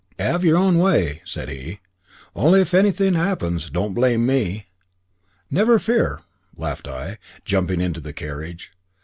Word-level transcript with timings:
"'Ave 0.17 0.47
y'r 0.47 0.57
own 0.57 0.79
way," 0.79 1.21
said 1.25 1.47
he; 1.47 1.79
"only 2.35 2.59
if 2.61 2.73
an'thing 2.73 3.15
'appens, 3.15 3.69
don't 3.69 3.93
blame 3.93 4.25
me!" 4.25 4.65
"Never 5.51 5.77
fear," 5.77 6.21
laughed 6.57 6.87
I, 6.87 7.19
jumping 7.45 7.79
into 7.79 8.01
the 8.01 8.11
carriage. 8.11 8.71